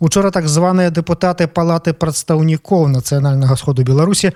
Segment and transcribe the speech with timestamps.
[0.00, 4.32] учора так званыя дэпутаты палаты прадстаўнікоў нацыянальнага сходу беларусі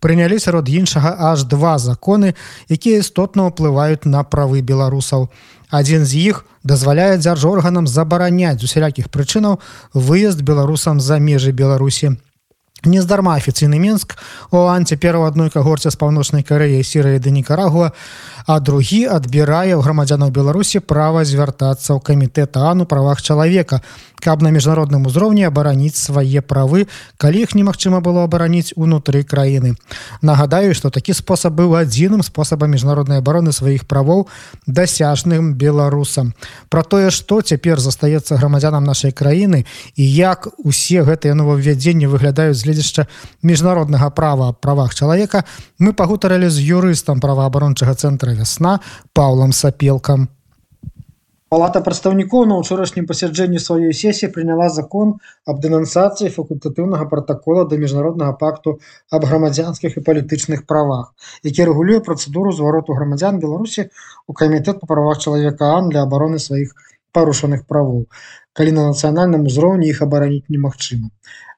[0.00, 2.34] прынялі сярод іншага аж два законы
[2.68, 5.28] якія істотна ўплываюць на правы беларусаў
[5.70, 9.58] адзін з іх дазваляе дзяржорганам забараняць з усялякіх прычынаў
[9.94, 12.16] выезд беларусам за межы беларусі
[12.86, 14.16] Нездарма афіцыйны менск
[14.50, 17.92] у ан цяпер у адной кагорце з паўночнай карэі сірыі да нікарагуа
[18.46, 23.80] а другі адбірае ў грамадзянаў беларусі права звяртацца ў камітэт ану правах чалавека
[24.24, 26.88] каб на міжнародным узроўні абараніць свае правы
[27.20, 29.76] калі іх немагчыма было абараніць унутры краіны.
[30.24, 34.24] Нагадаю што такі спосаб быў адзіным спосабам міжнароднай абароны сваіх правоў
[34.66, 36.32] дасяжным беларусам.
[36.72, 43.05] Про тое што цяпер застаецца грамадзянам нашай краіны і як усе гэтыя новаўвядзенні выглядаюць гледзяшча
[43.43, 45.45] міжнароднага права правах чалавека
[45.77, 48.79] мы пагутарылі з юрыстам праваабарончага цэнтра вясна
[49.13, 50.29] паўлам сапелкам
[51.53, 55.13] Палата прадстаўнікоў на ўчорашнім пасяджэнні сваёй сесіі прыняла закон
[55.49, 58.75] аб дэнансацыі факультатыўнага пратакола да міжнароднага пакту
[59.17, 61.09] аб грамадзянскіх і палітычных правах,
[61.49, 63.89] які рэгулюе працэдуру звароту грамадзян Беларусі
[64.29, 66.77] у камітэт па правах чалавека Ан для абароны сваіх
[67.17, 68.05] парушаных правоў.
[68.54, 71.10] Калі на нацыянальным узроўні іх абараніць немагчыма.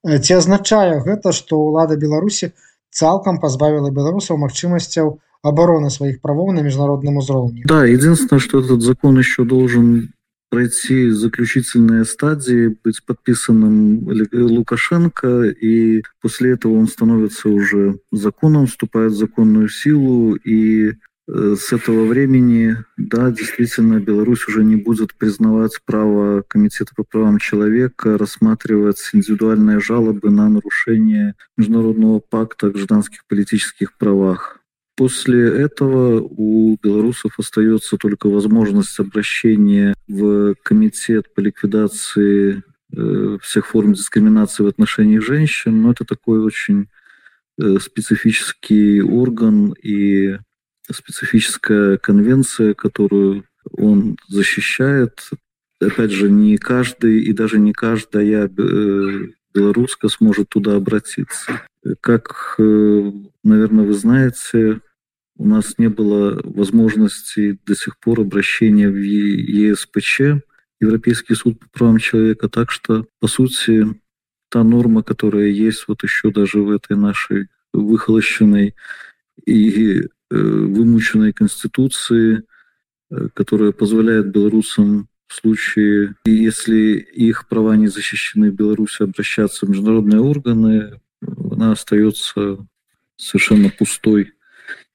[0.04, 2.52] Ці азначае гэта, што ўлада Беларусі
[2.90, 7.62] цалкам пазбавіла беларусаў магчымасцяў, обороны своих правов на международном уровне.
[7.66, 10.12] Да, единственное, что этот закон еще должен
[10.50, 19.16] пройти заключительные стадии, быть подписанным Лукашенко, и после этого он становится уже законом, вступает в
[19.16, 20.92] законную силу, и э,
[21.28, 28.16] с этого времени, да, действительно, Беларусь уже не будет признавать право Комитета по правам человека
[28.16, 34.60] рассматривать индивидуальные жалобы на нарушение Международного пакта о гражданских политических правах.
[34.96, 42.62] После этого у белорусов остается только возможность обращения в комитет по ликвидации
[42.96, 46.88] э, всех форм дискриминации в отношении женщин, но это такой очень
[47.60, 50.38] э, специфический орган и
[50.94, 55.30] специфическая конвенция, которую он защищает.
[55.80, 61.62] Опять же, не каждый и даже не каждая э, белоруска сможет туда обратиться.
[62.00, 64.80] Как, наверное, вы знаете,
[65.38, 70.42] у нас не было возможности до сих пор обращения в ЕСПЧ,
[70.80, 72.48] Европейский суд по правам человека.
[72.48, 73.86] Так что, по сути,
[74.48, 78.74] та норма, которая есть вот еще даже в этой нашей выхолощенной
[79.44, 82.43] и э, вымученной конституции,
[83.09, 89.69] э, которая позволяет белорусам в случае, если их права не защищены в Беларуси, обращаться в
[89.69, 90.99] международные органы,
[91.51, 92.57] она остается
[93.15, 94.33] совершенно пустой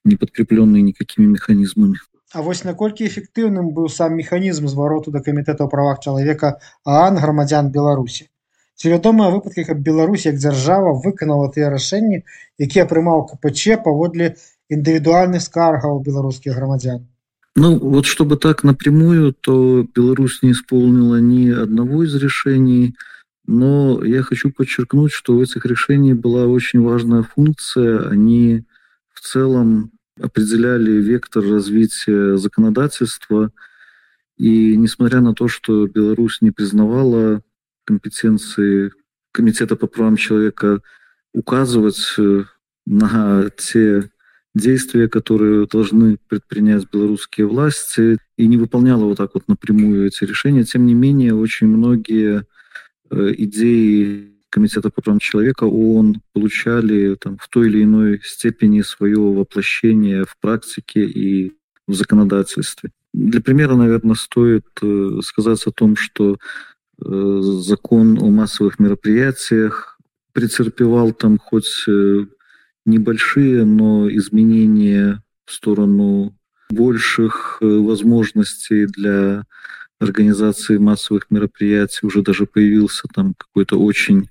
[0.05, 1.97] не подкрепленные никакими механизмами.
[2.33, 7.71] А вось наколькі эфектыўным быў сам механізм звароту да камітэта ў правах чалавека аан грамадзян
[7.71, 8.29] беларусі
[8.77, 12.23] ці вядомыя выпадкі каб Беларусь як дзяржава выканала тыя рашэнні
[12.61, 14.37] якія прымаў кпч паводле
[14.71, 17.07] індывідуальных скаргаў беларускіх грамадзян
[17.57, 22.95] Ну вот чтобы так напрямую то Беларусь не исполнила ни одного из решений
[23.47, 28.65] но я хочу подчеркнуть что у этих решений была очень важная функция они
[29.13, 33.51] в целом определяли вектор развития законодательства.
[34.37, 37.43] И несмотря на то, что Беларусь не признавала
[37.85, 38.93] компетенции
[39.33, 40.81] Комитета по правам человека
[41.35, 42.45] указывать э,
[42.87, 44.10] на те
[44.54, 50.64] действия, которые должны предпринять белорусские власти, и не выполняла вот так вот напрямую эти решения.
[50.64, 52.46] Тем не менее, очень многие
[53.10, 59.18] э, идеи Комитета по правам человека ООН получали там, в той или иной степени свое
[59.18, 61.54] воплощение в практике и
[61.88, 62.92] в законодательстве.
[63.14, 69.98] Для примера, наверное, стоит э, сказать о том, что э, закон о массовых мероприятиях
[70.34, 71.86] претерпевал там хоть
[72.86, 76.36] небольшие, но изменения в сторону
[76.70, 79.44] больших возможностей для
[80.00, 82.06] организации массовых мероприятий.
[82.06, 84.30] Уже даже появился там какой-то очень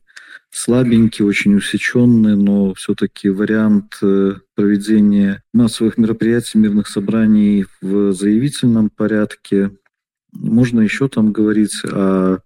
[0.50, 9.70] слабенький, очень усеченный, но все-таки вариант э, проведения массовых мероприятий, мирных собраний в заявительном порядке.
[10.32, 12.38] Можно еще там говорить о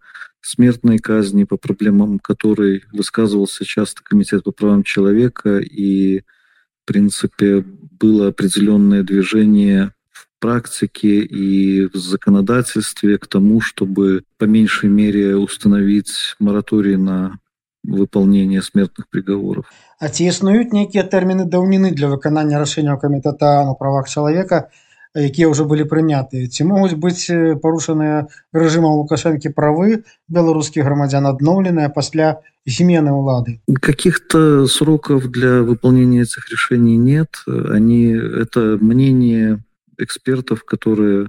[0.43, 7.63] смертной казни, по проблемам которой высказывался часто Комитет по правам человека, и, в принципе,
[7.99, 16.35] было определенное движение в практике и в законодательстве к тому, чтобы по меньшей мере установить
[16.39, 17.39] мораторий на
[17.83, 19.65] выполнения смертных приговоров.
[19.99, 24.71] А ці існуюць нейкія тэрміны даўніны для выканання рашэнняў камітэта на правах чалавека
[25.15, 27.29] якія ўжо былі прынятыя ці могуць быць
[27.63, 36.49] парушаныя рэжымам лукашэнкі правы беларускіх грамадзян адноўленыя пасля змены улады каких-то сроков для выполнения этих
[36.49, 39.63] решений нет они это мнение
[39.97, 41.27] экспертов которые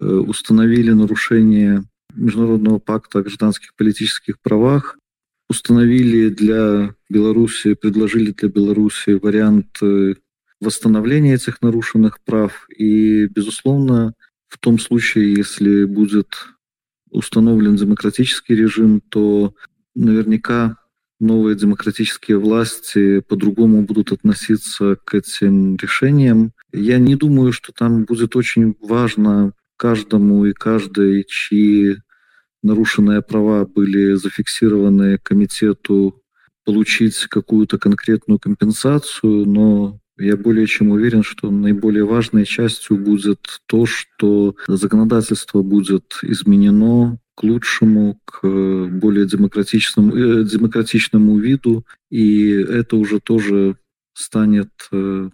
[0.00, 1.84] установили нарушение
[2.14, 4.98] международного пакта о гражданских политических правах
[5.48, 10.14] установили для Беларуси, предложили для Беларуси вариант э,
[10.59, 12.67] восстановления этих нарушенных прав.
[12.75, 14.13] И, безусловно,
[14.47, 16.27] в том случае, если будет
[17.11, 19.53] установлен демократический режим, то
[19.95, 20.77] наверняка
[21.19, 26.51] новые демократические власти по-другому будут относиться к этим решениям.
[26.71, 31.97] Я не думаю, что там будет очень важно каждому и каждой, чьи
[32.63, 36.21] нарушенные права были зафиксированы комитету
[36.65, 43.85] получить какую-то конкретную компенсацию, но я более чем уверен, что наиболее важной частью будет то,
[43.85, 53.19] что законодательство будет изменено к лучшему, к более демократичному, э, демократичному виду, и это уже
[53.19, 53.77] тоже
[54.13, 55.29] станет э,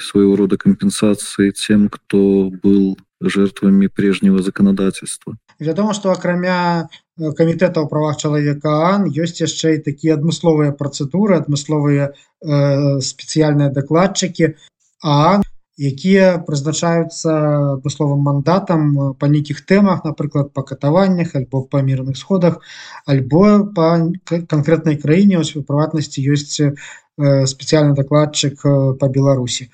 [0.00, 5.36] своего рода компенсацией тем, кто был жертвами прежнего законодательства.
[5.58, 6.86] Вядома, што акрамя
[7.18, 13.74] э, камітэта ў правах чалавека ан ёсць яшчэ і такія адмысловыя працэдуры, адмысловыя э, спецыяльныя
[13.74, 14.54] дакладчыкі
[15.02, 15.42] а
[15.78, 17.34] якія прызначаюцца
[17.78, 22.62] адмысловым мандатам э, па нейкіх тэмах, напрыклад, па катаваннях альбо па мірных сходах,
[23.06, 23.98] альбо па
[24.30, 26.70] канкрэтнай краіне у прыватнасці ёсць э,
[27.18, 29.70] спецыяльны дакладчык па Беларусі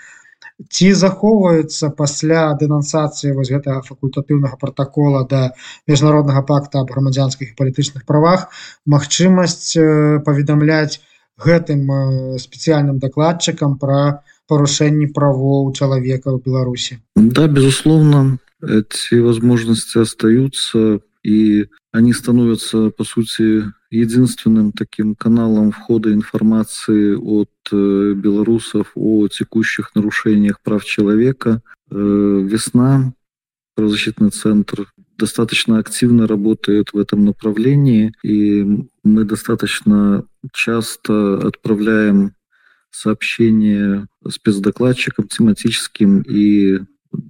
[0.71, 5.51] ці захоўваюцца пасля дэнансацыі вось гэтага факультатыўнага протакола да
[5.91, 8.49] міжнароднага пакта аб грамадзянскіх і палітычных правах
[8.87, 9.75] магчымасць
[10.23, 11.03] паведамляць
[11.43, 17.03] гэтым спецыяльным дакладчыкам пра парушэнні правоў чалавека ў беларусі?
[17.17, 27.15] Да безусловно эти возможности остаются и они становятся по сути единственным таким каналом входа информации
[27.15, 31.63] от э, белорусов о текущих нарушениях прав человека.
[31.91, 33.13] Э, весна,
[33.75, 38.65] правозащитный центр достаточно активно работает в этом направлении, и
[39.05, 42.35] мы достаточно часто отправляем
[42.91, 46.81] сообщения спецдокладчикам тематическим и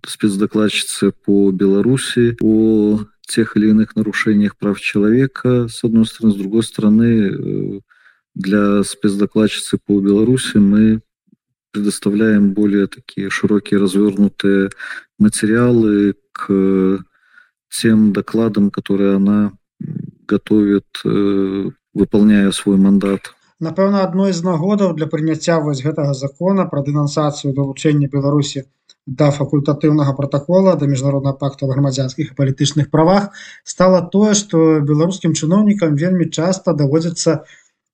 [0.07, 6.35] спецдокладчице по Беларуси о тех или иных нарушениях прав человека, с одной стороны.
[6.35, 7.81] С другой стороны, э,
[8.35, 11.01] для спецдокладчицы по Беларуси мы
[11.71, 14.71] предоставляем более такие широкие развернутые
[15.19, 17.05] материалы к
[17.71, 19.53] тем докладам, которые она
[20.27, 23.35] готовит, э, выполняя свой мандат.
[23.65, 28.65] Напэўна, адной з нагодаў для прыняцця вось гэтага закона пра дэнансацыю далучэння Беларусі
[29.07, 33.29] да факультатыўнага протакола да міжнароднага пакту грамадзянскіх і палітычных правах
[33.75, 37.37] стала тое што беларускім чыноўнікам вельмі часта даводзіцца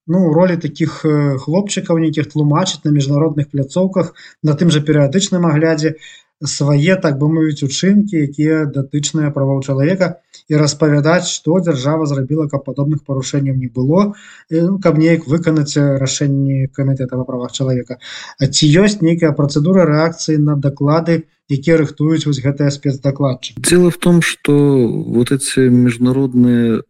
[0.07, 1.01] ну ролі таких
[1.45, 5.95] хлопчыкаў нейкіх тлумачыць на міжнародных пляцоўках на тым жа перыядычным аглядзе
[6.44, 10.20] свае так бы мовіць учынкі якія датычныя правоў чалавека
[10.52, 14.14] і распавядаць што дзяржава зрабіла каб падобных парушэнняў не было
[14.52, 18.00] ну, каб неяк выканаць рашэнні камітэта па правах чалавека
[18.40, 23.98] А ці ёсць нейкая працэдура рэакцыі на даклады якія рыхтуюць вось гэтыя спецдакладчы дело в
[23.98, 24.54] том что
[24.92, 26.84] вот эти международные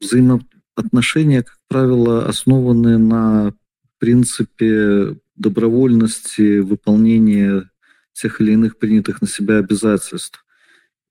[0.00, 3.54] взаимоотношения как правило основаны на
[3.98, 7.64] принципе добровольности выполнения
[8.13, 10.45] тех или иных принятых на себя обязательств.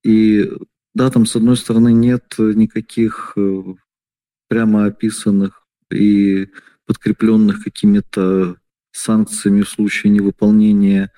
[0.02, 0.50] И
[0.94, 3.62] да, там с одной стороны нет никаких э,
[4.48, 6.48] прямо описанных и
[6.86, 8.56] подкрепленных какими-то
[8.92, 11.12] санкциями в случае невыполнения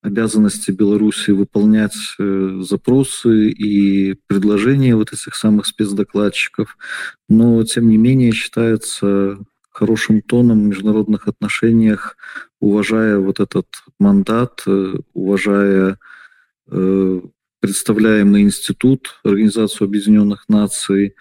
[0.00, 6.76] обязанности Беларуси выполнять э, запросы и предложения вот этих самых спецдокладчиков.
[7.28, 9.38] Но, тем не менее, считается
[9.78, 12.16] хорошим тоном в международных отношениях,
[12.60, 13.66] уважая вот этот
[14.00, 15.98] мандат, э, уважая
[16.70, 17.20] э,
[17.60, 21.14] представляемый институт, Организацию Объединенных Наций,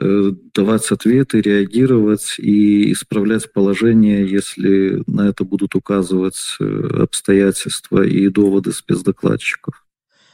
[0.00, 8.72] э, давать ответы, реагировать и исправлять положение, если на это будут указывать обстоятельства и доводы
[8.72, 9.84] спецдокладчиков.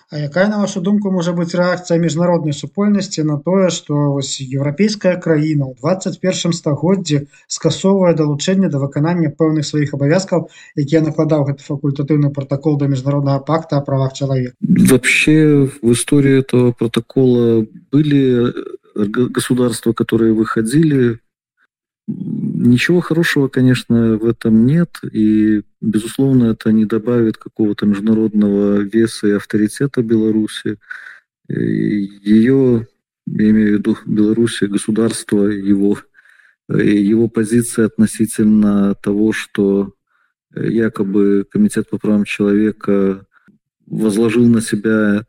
[0.09, 5.15] А якая на вашу думку можа быць рэакцыя міжнароднай супольнасці на тое што вось еўрапейская
[5.25, 7.19] краіна ў 21 стагоддзі
[7.51, 10.47] скасоўвае далучэнне да выканання пэўных сваіх абавязкаў
[10.79, 16.71] якія накладаў гэты факультатыўны протакол да міжнароднага пакта о правах чалавека вообще в истории этого
[16.71, 18.55] протокола были
[18.95, 21.19] государства которые выходили
[22.59, 29.33] Ничего хорошего, конечно, в этом нет, и, безусловно, это не добавит какого-то международного веса и
[29.33, 30.79] авторитета Беларуси.
[31.51, 32.89] Ее,
[33.27, 35.99] я имею в виду Беларуси, государство, его,
[36.71, 39.93] его позиция относительно того, что
[40.55, 43.27] якобы Комитет по правам человека
[43.85, 45.27] возложил на себя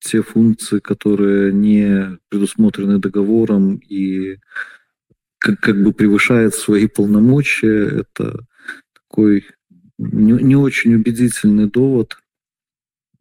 [0.00, 4.36] те функции, которые не предусмотрены договором и
[5.38, 8.02] как, как бы превышает свои полномочия.
[8.02, 8.44] Это
[8.94, 9.46] такой
[9.98, 12.18] не, не очень убедительный довод.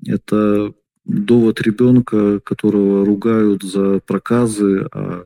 [0.05, 0.73] Это
[1.05, 5.25] довод ребенка, которого ругают за проказы, а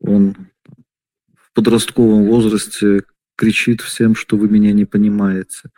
[0.00, 0.36] он
[1.34, 3.02] в подростковом возрасте
[3.36, 5.70] кричит всем, что вы меня не понимаете.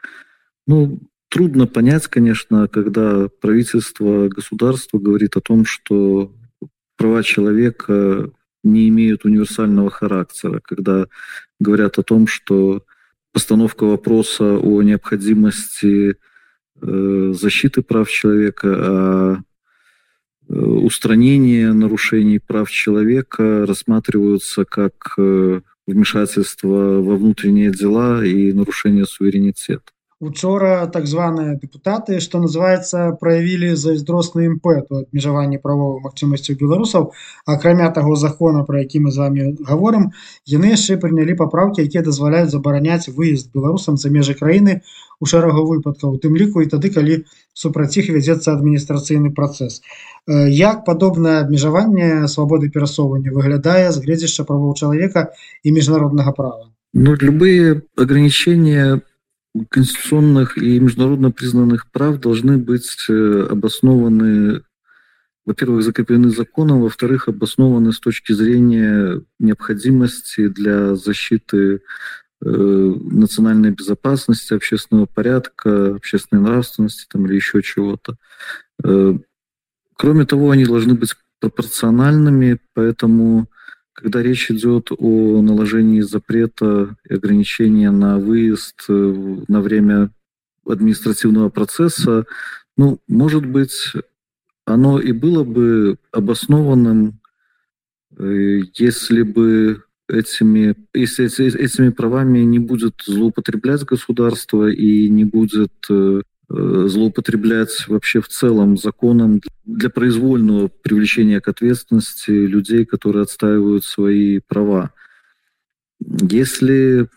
[0.66, 6.32] Ну, трудно понять, конечно, когда правительство, государство говорит о том, что
[6.96, 8.30] права человека
[8.64, 11.06] не имеют универсального характера, когда
[11.60, 12.82] говорят о том, что
[13.32, 16.16] постановка вопроса о необходимости
[16.80, 19.36] э, защиты прав человека, а
[20.48, 29.93] э, устранение нарушений прав человека рассматриваются как э, вмешательство во внутренние дела и нарушение суверенитета.
[30.24, 37.12] Учора так званыя депутаты што называется праявілі зайздросны імпэт у абмежаванні правовых магчымасцяў беларусаў.
[37.44, 40.10] Акрамя таго закона про які мы з вами гаворым
[40.48, 44.80] яны яшчэ прынялі папраўкі якія дазваляюць забараняць выезд беларусам за межы краіны
[45.20, 47.20] у шэрагу выпадкаў тым ліку і тады калі
[47.52, 49.80] супраць іх вядзецца адміністрацыйны працэс.
[50.56, 56.70] Як падобнае абмежаванне свабоды перасоўвання выглядае з гледзяшча правоў чалавека і міжнароднага права?
[56.94, 59.02] Ну любые ограничения
[59.68, 64.62] конституционных и международно признанных прав должны быть э, обоснованы,
[65.46, 71.82] во-первых, закреплены законом, во-вторых, обоснованы с точки зрения необходимости для защиты
[72.44, 78.16] э, национальной безопасности, общественного порядка, общественной нравственности там, или еще чего-то.
[78.82, 79.14] Э,
[79.96, 83.48] кроме того, они должны быть пропорциональными, поэтому
[83.94, 88.92] когда речь идет о наложении запрета и ограничения на выезд э,
[89.48, 90.10] на время
[90.66, 92.26] административного процесса,
[92.76, 93.92] ну, может быть,
[94.66, 97.20] оно и было бы обоснованным,
[98.18, 101.26] э, если бы этими, если
[101.58, 109.40] этими правами не будет злоупотреблять государство и не будет э, злоупотреблять вообще в целом законом
[109.64, 114.92] для произвольного привлечения к ответственности людей, которые отстаивают свои права.
[116.00, 117.08] Если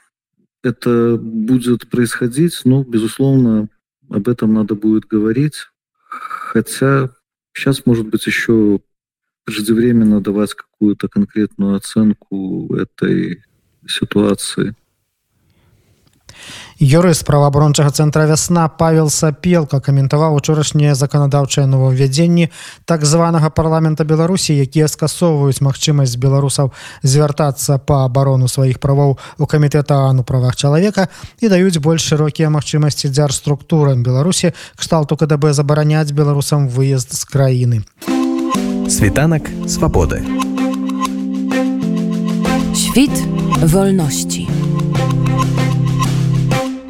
[0.64, 3.70] это будет происходить, ну, безусловно,
[4.10, 5.68] об этом надо будет говорить.
[6.08, 7.12] Хотя
[7.54, 8.80] сейчас, может быть, еще
[9.44, 13.44] преждевременно давать какую-то конкретную оценку этой
[13.88, 14.76] ситуации.
[16.80, 22.50] Юрыст праваабарончага цэнтра вясна павел сапелка каментаваў учорашнія заканадаўчыя новаўвядзенні
[22.86, 26.70] так званага парламента беларусі якія скасоўваюць магчымасць беларусаў
[27.02, 31.10] звяртацца па абарону сваіх правоў у камітэта ану правах чалавека
[31.42, 37.82] і даюць больш шырокія магчымасці дзярструктурам беларусі кшталту кДб забараняць беларусам выезд з краіны
[38.86, 40.22] світанак свабоды
[42.78, 43.12] Świt
[43.62, 44.48] wolności.